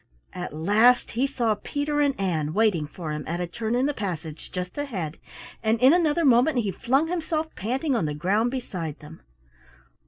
At 0.33 0.51
last 0.55 1.11
he 1.11 1.27
saw 1.27 1.53
Peter 1.53 2.01
and 2.01 2.19
Ann 2.19 2.55
waiting 2.55 2.87
for 2.87 3.11
him 3.11 3.23
at 3.27 3.39
a 3.39 3.45
turn 3.45 3.75
in 3.75 3.85
the 3.85 3.93
passage 3.93 4.51
just 4.51 4.75
ahead, 4.75 5.17
and 5.61 5.79
in 5.79 5.93
another 5.93 6.25
moment 6.25 6.57
he 6.57 6.71
flung 6.71 7.05
himself 7.07 7.53
panting 7.55 7.95
on 7.95 8.05
the 8.05 8.15
ground 8.15 8.49
beside 8.49 8.97
them. 8.99 9.21